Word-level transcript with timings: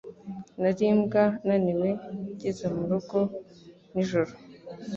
Nari 0.61 0.83
imbwa 0.91 1.23
naniwe 1.45 1.89
ngeze 2.33 2.65
murugo 2.75 3.17
nijoro. 3.91 4.31